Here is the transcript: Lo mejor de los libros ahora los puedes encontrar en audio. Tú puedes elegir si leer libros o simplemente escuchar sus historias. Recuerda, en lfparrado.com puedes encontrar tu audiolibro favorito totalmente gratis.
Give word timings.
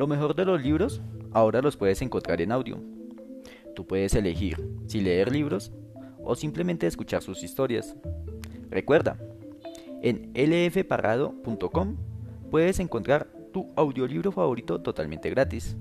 Lo 0.00 0.06
mejor 0.06 0.34
de 0.34 0.46
los 0.46 0.62
libros 0.62 1.02
ahora 1.30 1.60
los 1.60 1.76
puedes 1.76 2.00
encontrar 2.00 2.40
en 2.40 2.52
audio. 2.52 2.80
Tú 3.74 3.86
puedes 3.86 4.14
elegir 4.14 4.56
si 4.86 5.02
leer 5.02 5.30
libros 5.30 5.72
o 6.24 6.34
simplemente 6.34 6.86
escuchar 6.86 7.20
sus 7.20 7.42
historias. 7.42 7.94
Recuerda, 8.70 9.18
en 10.00 10.32
lfparrado.com 10.32 11.98
puedes 12.50 12.80
encontrar 12.80 13.30
tu 13.52 13.70
audiolibro 13.76 14.32
favorito 14.32 14.80
totalmente 14.80 15.28
gratis. 15.28 15.76